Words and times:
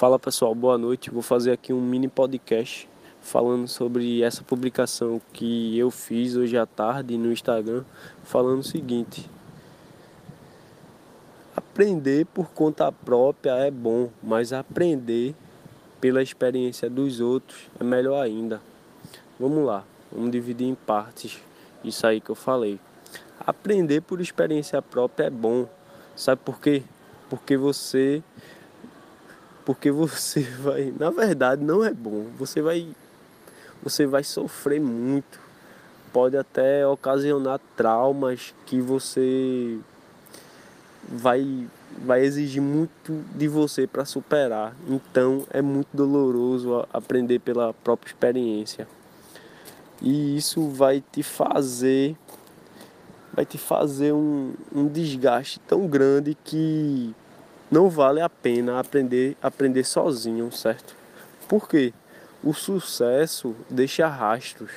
Fala 0.00 0.18
pessoal, 0.18 0.54
boa 0.54 0.78
noite. 0.78 1.10
Vou 1.10 1.20
fazer 1.20 1.52
aqui 1.52 1.74
um 1.74 1.80
mini 1.82 2.08
podcast 2.08 2.88
falando 3.20 3.68
sobre 3.68 4.22
essa 4.22 4.42
publicação 4.42 5.20
que 5.30 5.78
eu 5.78 5.90
fiz 5.90 6.36
hoje 6.36 6.56
à 6.56 6.64
tarde 6.64 7.18
no 7.18 7.30
Instagram, 7.30 7.84
falando 8.24 8.60
o 8.60 8.64
seguinte: 8.64 9.28
aprender 11.54 12.24
por 12.24 12.48
conta 12.52 12.90
própria 12.90 13.50
é 13.56 13.70
bom, 13.70 14.08
mas 14.22 14.54
aprender 14.54 15.34
pela 16.00 16.22
experiência 16.22 16.88
dos 16.88 17.20
outros 17.20 17.68
é 17.78 17.84
melhor 17.84 18.24
ainda. 18.24 18.58
Vamos 19.38 19.66
lá, 19.66 19.84
vamos 20.10 20.30
dividir 20.30 20.66
em 20.66 20.74
partes 20.74 21.38
isso 21.84 22.06
aí 22.06 22.22
que 22.22 22.30
eu 22.30 22.34
falei. 22.34 22.80
Aprender 23.38 24.00
por 24.00 24.18
experiência 24.18 24.80
própria 24.80 25.26
é 25.26 25.30
bom. 25.30 25.68
Sabe 26.16 26.40
por 26.42 26.58
quê? 26.58 26.82
Porque 27.28 27.54
você 27.54 28.22
porque 29.70 29.88
você 29.88 30.40
vai, 30.58 30.92
na 30.98 31.10
verdade, 31.10 31.62
não 31.62 31.84
é 31.84 31.94
bom. 31.94 32.26
Você 32.36 32.60
vai 32.60 32.88
você 33.80 34.04
vai 34.04 34.24
sofrer 34.24 34.80
muito. 34.80 35.38
Pode 36.12 36.36
até 36.36 36.84
ocasionar 36.84 37.60
traumas 37.76 38.52
que 38.66 38.80
você 38.80 39.78
vai 41.08 41.68
vai 42.04 42.24
exigir 42.24 42.60
muito 42.60 43.24
de 43.32 43.46
você 43.46 43.86
para 43.86 44.04
superar. 44.04 44.74
Então 44.88 45.46
é 45.50 45.62
muito 45.62 45.86
doloroso 45.92 46.84
aprender 46.92 47.38
pela 47.38 47.72
própria 47.72 48.10
experiência. 48.10 48.88
E 50.02 50.36
isso 50.36 50.66
vai 50.68 51.00
te 51.12 51.22
fazer 51.22 52.16
vai 53.32 53.46
te 53.46 53.56
fazer 53.56 54.12
um, 54.12 54.52
um 54.74 54.88
desgaste 54.88 55.60
tão 55.60 55.86
grande 55.86 56.36
que 56.42 57.14
não 57.70 57.88
vale 57.88 58.20
a 58.20 58.28
pena 58.28 58.80
aprender 58.80 59.36
aprender 59.40 59.84
sozinho, 59.84 60.50
certo? 60.50 60.96
Por 61.48 61.68
quê? 61.68 61.92
O 62.42 62.52
sucesso 62.52 63.54
deixa 63.68 64.08
rastros. 64.08 64.70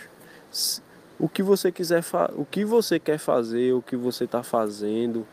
O 1.20 1.28
que 1.30 1.42
você 1.42 1.72
quiser 1.72 2.04
o 2.36 2.46
que 2.46 2.66
você 2.66 3.00
quer 3.00 3.18
fazer, 3.18 3.74
o 3.74 3.82
que 3.82 3.96
você 3.96 4.26
está 4.26 4.44
fazendo, 4.44 5.26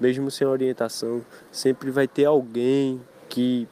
mesmo 0.00 0.30
sem 0.30 0.46
orientação, 0.46 1.24
sempre 1.52 1.90
vai 1.90 2.08
ter 2.08 2.24
alguém 2.24 3.00
que 3.28 3.68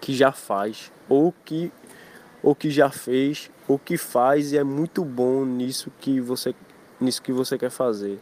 que 0.00 0.12
já 0.12 0.32
faz 0.32 0.92
ou 1.08 1.32
que 1.44 1.72
ou 2.42 2.54
que 2.54 2.70
já 2.70 2.90
fez 2.90 3.50
ou 3.66 3.78
que 3.78 3.96
faz 3.96 4.52
e 4.52 4.58
é 4.58 4.64
muito 4.64 5.02
bom 5.02 5.46
nisso 5.46 5.90
que 6.00 6.20
você 6.20 6.54
nisso 7.00 7.22
que 7.22 7.32
você 7.32 7.56
quer 7.56 7.70
fazer. 7.70 8.18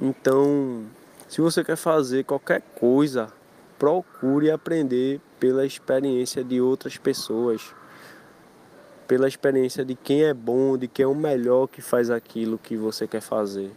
Então, 0.00 0.84
se 1.28 1.42
você 1.42 1.62
quer 1.62 1.76
fazer 1.76 2.24
qualquer 2.24 2.62
coisa, 2.74 3.28
procure 3.78 4.50
aprender 4.50 5.20
pela 5.38 5.66
experiência 5.66 6.42
de 6.42 6.58
outras 6.58 6.96
pessoas, 6.96 7.74
pela 9.06 9.28
experiência 9.28 9.84
de 9.84 9.94
quem 9.94 10.24
é 10.24 10.32
bom, 10.32 10.78
de 10.78 10.88
quem 10.88 11.04
é 11.04 11.06
o 11.06 11.14
melhor 11.14 11.66
que 11.66 11.82
faz 11.82 12.10
aquilo 12.10 12.56
que 12.56 12.76
você 12.76 13.06
quer 13.06 13.20
fazer. 13.20 13.70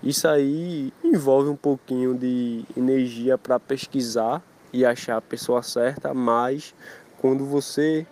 Isso 0.00 0.28
aí 0.28 0.92
envolve 1.02 1.50
um 1.50 1.56
pouquinho 1.56 2.14
de 2.14 2.64
energia 2.76 3.36
para 3.36 3.58
pesquisar 3.58 4.40
e 4.72 4.84
achar 4.84 5.16
a 5.16 5.20
pessoa 5.20 5.64
certa, 5.64 6.14
mas 6.14 6.72
quando 7.18 7.44
você 7.44 8.06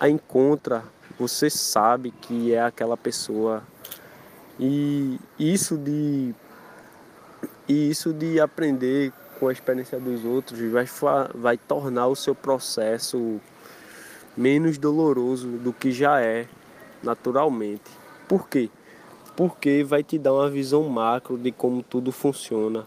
a 0.00 0.08
encontra, 0.08 0.82
você 1.16 1.48
sabe 1.48 2.10
que 2.10 2.52
é 2.52 2.60
aquela 2.60 2.96
pessoa. 2.96 3.62
E 4.58 5.20
isso 5.38 5.78
de 5.78 6.34
e 7.68 7.90
isso 7.90 8.12
de 8.12 8.40
aprender 8.40 9.12
com 9.38 9.48
a 9.48 9.52
experiência 9.52 9.98
dos 9.98 10.24
outros 10.24 10.60
vai, 10.70 10.86
vai 11.34 11.56
tornar 11.56 12.08
o 12.08 12.16
seu 12.16 12.34
processo 12.34 13.40
menos 14.36 14.78
doloroso 14.78 15.46
do 15.48 15.72
que 15.72 15.92
já 15.92 16.20
é 16.20 16.46
naturalmente. 17.02 17.90
Por 18.28 18.48
quê? 18.48 18.68
Porque 19.36 19.84
vai 19.84 20.02
te 20.02 20.18
dar 20.18 20.32
uma 20.32 20.50
visão 20.50 20.84
macro 20.88 21.38
de 21.38 21.52
como 21.52 21.82
tudo 21.82 22.10
funciona, 22.10 22.86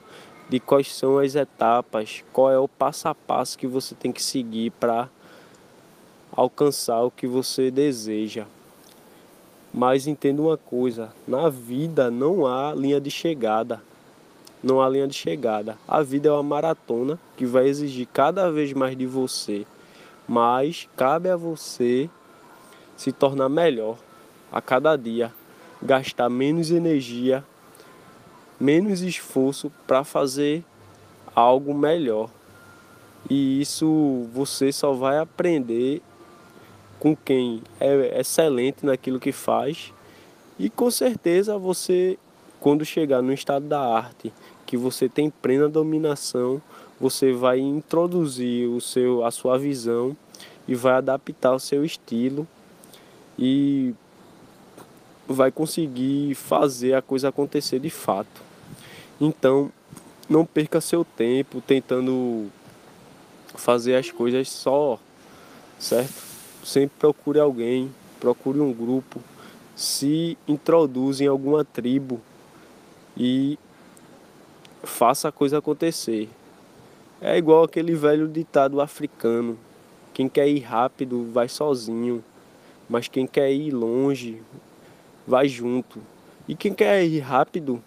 de 0.49 0.59
quais 0.59 0.93
são 0.93 1.19
as 1.19 1.35
etapas, 1.35 2.23
qual 2.31 2.51
é 2.51 2.59
o 2.59 2.67
passo 2.67 3.07
a 3.07 3.15
passo 3.15 3.57
que 3.57 3.67
você 3.67 3.95
tem 3.95 4.11
que 4.11 4.21
seguir 4.21 4.71
para 4.71 5.09
alcançar 6.31 7.01
o 7.01 7.11
que 7.11 7.27
você 7.27 7.71
deseja. 7.71 8.45
Mas 9.73 10.07
entenda 10.07 10.41
uma 10.41 10.57
coisa, 10.57 11.13
na 11.27 11.49
vida 11.49 12.11
não 12.11 12.45
há 12.45 12.73
linha 12.73 12.99
de 12.99 13.11
chegada 13.11 13.81
não 14.65 14.81
há 14.81 14.89
linha 14.89 15.07
de 15.07 15.13
chegada. 15.13 15.77
A 15.87 16.01
vida 16.01 16.27
é 16.27 16.31
uma 16.31 16.41
maratona 16.41 17.19
que 17.37 17.45
vai 17.45 17.67
exigir 17.67 18.07
cada 18.11 18.51
vez 18.51 18.73
mais 18.73 18.97
de 18.97 19.05
você, 19.05 19.63
mas 20.27 20.89
cabe 20.97 21.29
a 21.29 21.37
você 21.37 22.09
se 22.97 23.11
tornar 23.11 23.47
melhor 23.47 23.95
a 24.51 24.59
cada 24.59 24.95
dia, 24.95 25.31
gastar 25.79 26.29
menos 26.29 26.71
energia, 26.71 27.45
menos 28.59 29.01
esforço 29.01 29.71
para 29.85 30.03
fazer 30.03 30.63
algo 31.35 31.71
melhor. 31.71 32.31
E 33.29 33.61
isso 33.61 34.27
você 34.33 34.71
só 34.71 34.93
vai 34.93 35.19
aprender 35.19 36.01
com 36.99 37.15
quem 37.15 37.61
é 37.79 38.19
excelente 38.19 38.83
naquilo 38.83 39.19
que 39.19 39.31
faz. 39.31 39.93
E 40.57 40.71
com 40.71 40.89
certeza 40.89 41.55
você, 41.55 42.17
quando 42.65 42.83
chegar 42.83 43.21
no 43.21 43.31
estado 43.31 43.67
da 43.67 43.79
arte, 43.79 44.33
que 44.65 44.75
você 44.75 45.07
tem 45.07 45.29
plena 45.29 45.69
dominação, 45.69 46.59
você 46.99 47.31
vai 47.31 47.59
introduzir 47.59 48.67
o 48.67 48.81
seu, 48.81 49.23
a 49.23 49.29
sua 49.29 49.55
visão 49.59 50.17
e 50.67 50.73
vai 50.73 50.93
adaptar 50.93 51.53
o 51.53 51.59
seu 51.59 51.85
estilo 51.85 52.47
e 53.37 53.93
vai 55.27 55.51
conseguir 55.51 56.33
fazer 56.33 56.95
a 56.95 57.03
coisa 57.03 57.29
acontecer 57.29 57.77
de 57.77 57.91
fato. 57.91 58.41
Então, 59.21 59.71
não 60.27 60.43
perca 60.43 60.81
seu 60.81 61.05
tempo 61.05 61.61
tentando 61.61 62.47
fazer 63.53 63.93
as 63.93 64.09
coisas 64.09 64.49
só, 64.49 64.97
certo? 65.77 66.15
Sempre 66.63 66.97
procure 66.97 67.39
alguém, 67.39 67.93
procure 68.19 68.59
um 68.59 68.73
grupo, 68.73 69.21
se 69.75 70.35
introduza 70.47 71.23
em 71.23 71.27
alguma 71.27 71.63
tribo 71.63 72.19
e 73.17 73.57
faça 74.83 75.29
a 75.29 75.31
coisa 75.31 75.57
acontecer. 75.57 76.29
É 77.21 77.37
igual 77.37 77.63
aquele 77.63 77.95
velho 77.95 78.27
ditado 78.27 78.81
africano: 78.81 79.57
quem 80.13 80.27
quer 80.27 80.47
ir 80.47 80.59
rápido 80.59 81.29
vai 81.31 81.47
sozinho, 81.47 82.23
mas 82.89 83.07
quem 83.07 83.25
quer 83.25 83.51
ir 83.51 83.71
longe 83.71 84.41
vai 85.27 85.47
junto. 85.47 85.99
E 86.47 86.55
quem 86.55 86.73
quer 86.73 87.03
ir 87.03 87.19
rápido, 87.19 87.81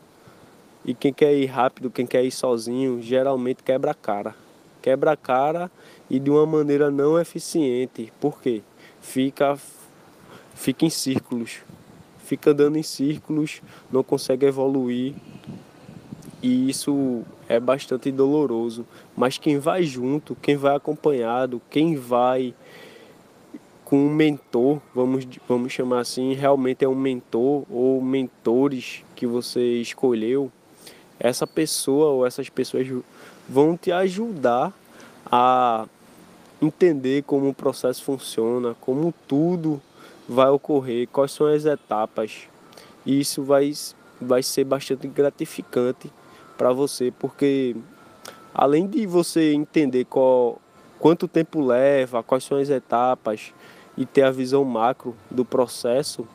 e 0.85 0.95
quem 0.95 1.13
quer 1.13 1.35
ir 1.35 1.47
rápido, 1.47 1.91
quem 1.91 2.07
quer 2.07 2.25
ir 2.25 2.33
sozinho, 2.33 3.01
geralmente 3.01 3.63
quebra 3.63 3.93
a 3.93 3.95
cara. 3.95 4.35
Quebra 4.83 5.13
a 5.13 5.17
cara 5.17 5.71
e 6.09 6.19
de 6.19 6.31
uma 6.31 6.47
maneira 6.47 6.91
não 6.91 7.19
eficiente. 7.19 8.13
Por 8.21 8.41
quê? 8.41 8.63
Fica, 9.01 9.59
fica 10.55 10.85
em 10.85 10.91
círculos. 10.91 11.61
Fica 12.29 12.51
andando 12.51 12.77
em 12.77 12.83
círculos, 12.83 13.63
não 13.91 14.03
consegue 14.03 14.45
evoluir 14.45 15.15
e 16.43 16.69
isso 16.69 17.23
é 17.49 17.59
bastante 17.59 18.13
doloroso. 18.13 18.85
Mas 19.17 19.39
quem 19.39 19.59
vai 19.59 19.83
junto, 19.85 20.37
quem 20.37 20.55
vai 20.55 20.77
acompanhado, 20.77 21.59
quem 21.71 21.97
vai 21.97 22.55
com 23.83 23.97
um 23.97 24.11
mentor, 24.11 24.79
vamos, 24.95 25.27
vamos 25.49 25.73
chamar 25.73 26.01
assim, 26.01 26.35
realmente 26.35 26.85
é 26.85 26.89
um 26.89 26.95
mentor 26.95 27.65
ou 27.71 27.99
mentores 28.03 29.03
que 29.17 29.27
você 29.27 29.81
escolheu, 29.81 30.53
essa 31.19 31.47
pessoa 31.47 32.11
ou 32.11 32.27
essas 32.27 32.51
pessoas 32.51 32.87
vão 33.49 33.75
te 33.75 33.91
ajudar 33.91 34.75
a 35.25 35.87
entender 36.61 37.23
como 37.23 37.49
o 37.49 37.55
processo 37.55 38.05
funciona, 38.05 38.77
como 38.83 39.15
tudo 39.27 39.81
vai 40.29 40.49
ocorrer, 40.51 41.09
quais 41.09 41.33
são 41.33 41.47
as 41.47 41.65
etapas. 41.65 42.43
E 43.07 43.21
isso 43.21 43.43
vai, 43.43 43.73
vai 44.21 44.43
ser 44.43 44.65
bastante 44.65 45.09
gratificante 45.09 46.13
para 46.57 46.73
você, 46.73 47.13
porque 47.19 47.75
além 48.53 48.87
de 48.87 49.07
você 49.07 49.53
entender 49.53 50.05
qual, 50.05 50.61
quanto 50.99 51.27
tempo 51.27 51.65
leva, 51.65 52.23
quais 52.23 52.45
são 52.45 52.59
as 52.59 52.69
etapas 52.69 53.55
e 53.97 54.05
ter 54.05 54.23
a 54.23 54.31
visão 54.31 54.65
macro 54.65 55.17
do 55.31 55.45
processo, 55.45 56.27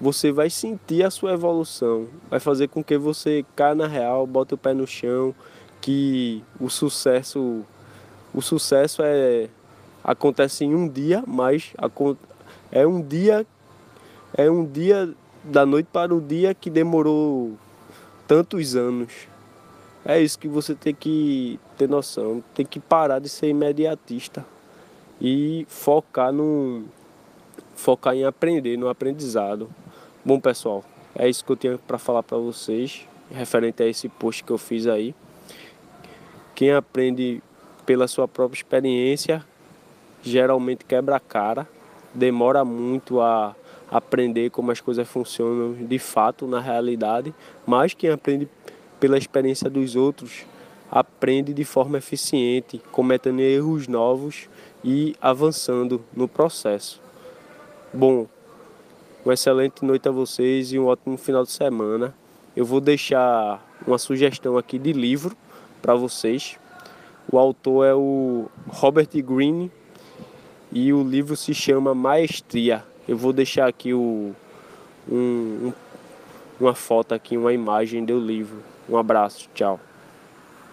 você 0.00 0.32
vai 0.32 0.50
sentir 0.50 1.04
a 1.04 1.10
sua 1.10 1.32
evolução, 1.32 2.08
vai 2.28 2.40
fazer 2.40 2.68
com 2.68 2.82
que 2.82 2.96
você 2.98 3.44
caia 3.54 3.74
na 3.74 3.86
real, 3.86 4.26
bote 4.26 4.54
o 4.54 4.58
pé 4.58 4.74
no 4.74 4.86
chão, 4.86 5.34
que 5.80 6.42
o 6.58 6.68
sucesso 6.68 7.64
o 8.32 8.40
sucesso 8.40 9.02
é 9.02 9.48
acontece 10.02 10.64
em 10.64 10.74
um 10.74 10.88
dia, 10.88 11.22
mas 11.26 11.72
é 12.72 12.86
um 12.86 13.00
dia 13.02 13.46
é 14.36 14.50
um 14.50 14.64
dia 14.64 15.12
da 15.42 15.66
noite 15.66 15.88
para 15.92 16.14
o 16.14 16.20
dia 16.20 16.54
que 16.54 16.70
demorou 16.70 17.56
tantos 18.26 18.76
anos. 18.76 19.12
É 20.04 20.20
isso 20.20 20.38
que 20.38 20.48
você 20.48 20.74
tem 20.74 20.94
que 20.94 21.58
ter 21.76 21.88
noção, 21.88 22.42
tem 22.54 22.64
que 22.64 22.78
parar 22.78 23.18
de 23.18 23.28
ser 23.28 23.48
imediatista 23.48 24.44
e 25.20 25.66
focar 25.68 26.32
no 26.32 26.84
focar 27.74 28.14
em 28.14 28.24
aprender, 28.24 28.76
no 28.76 28.88
aprendizado. 28.88 29.68
Bom, 30.24 30.38
pessoal, 30.38 30.84
é 31.14 31.28
isso 31.28 31.44
que 31.44 31.52
eu 31.52 31.56
tinha 31.56 31.78
para 31.78 31.98
falar 31.98 32.22
para 32.22 32.38
vocês 32.38 33.06
referente 33.30 33.82
a 33.82 33.86
esse 33.86 34.08
post 34.08 34.42
que 34.44 34.50
eu 34.50 34.58
fiz 34.58 34.86
aí. 34.86 35.14
Quem 36.54 36.72
aprende 36.72 37.42
pela 37.86 38.06
sua 38.06 38.28
própria 38.28 38.58
experiência 38.58 39.44
geralmente 40.22 40.84
quebra 40.84 41.16
a 41.16 41.20
cara, 41.20 41.66
demora 42.14 42.64
muito 42.64 43.20
a 43.20 43.54
aprender 43.90 44.50
como 44.50 44.70
as 44.70 44.80
coisas 44.80 45.08
funcionam 45.08 45.74
de 45.74 45.98
fato 45.98 46.46
na 46.46 46.60
realidade, 46.60 47.34
mas 47.66 47.92
quem 47.92 48.10
aprende 48.10 48.48
pela 49.00 49.18
experiência 49.18 49.68
dos 49.68 49.96
outros 49.96 50.44
aprende 50.90 51.54
de 51.54 51.64
forma 51.64 51.98
eficiente, 51.98 52.80
cometendo 52.90 53.40
erros 53.40 53.86
novos 53.86 54.48
e 54.84 55.14
avançando 55.20 56.02
no 56.14 56.26
processo. 56.26 57.00
Bom, 57.92 58.26
uma 59.24 59.34
excelente 59.34 59.84
noite 59.84 60.08
a 60.08 60.12
vocês 60.12 60.72
e 60.72 60.78
um 60.78 60.86
ótimo 60.86 61.16
final 61.16 61.44
de 61.44 61.52
semana. 61.52 62.14
Eu 62.56 62.64
vou 62.64 62.80
deixar 62.80 63.64
uma 63.86 63.98
sugestão 63.98 64.56
aqui 64.56 64.78
de 64.78 64.92
livro 64.92 65.36
para 65.80 65.94
vocês. 65.94 66.58
O 67.30 67.38
autor 67.38 67.86
é 67.86 67.94
o 67.94 68.46
Robert 68.68 69.08
Greene 69.22 69.70
e 70.72 70.92
o 70.92 71.02
livro 71.02 71.36
se 71.36 71.52
chama 71.52 71.94
Maestria. 71.94 72.84
Eu 73.08 73.16
vou 73.16 73.32
deixar 73.32 73.66
aqui 73.66 73.92
o, 73.92 74.34
um, 75.10 75.14
um, 75.16 75.72
uma 76.60 76.74
foto 76.74 77.14
aqui, 77.14 77.36
uma 77.36 77.52
imagem 77.52 78.04
do 78.04 78.18
livro. 78.18 78.62
Um 78.88 78.96
abraço, 78.96 79.48
tchau. 79.54 79.80